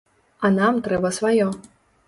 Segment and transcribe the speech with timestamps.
[0.47, 1.47] А нам трэба сваё.